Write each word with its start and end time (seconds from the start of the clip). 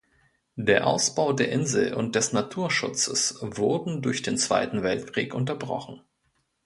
Der 0.55 0.87
Ausbau 0.87 1.31
der 1.31 1.51
Insel 1.51 1.93
und 1.93 2.15
des 2.15 2.33
Naturschutzes 2.33 3.37
wurden 3.43 4.01
durch 4.01 4.23
den 4.23 4.39
Zweiten 4.39 4.81
Weltkrieg 4.81 5.35
unterbrochen. 5.35 6.01